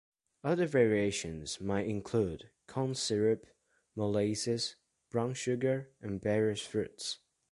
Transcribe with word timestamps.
Other 0.43 0.65
variations 0.65 1.61
may 1.61 1.87
include 1.87 2.49
corn 2.65 2.95
syrup, 2.95 3.45
molasses, 3.95 4.75
brown 5.11 5.35
sugar, 5.35 5.91
and 6.01 6.19
various 6.19 6.61
fruits. 6.65 7.19